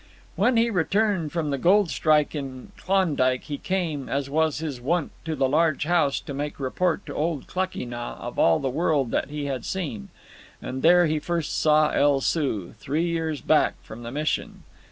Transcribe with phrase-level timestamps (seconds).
[0.35, 5.11] When he returned from the gold strike in Klondike he came, as was his wont,
[5.25, 9.11] to the large house to make report to old Klakee Nah of all the world
[9.11, 10.09] that he had seen;
[10.59, 14.63] and there he first saw El Soo, three years back from the Mission.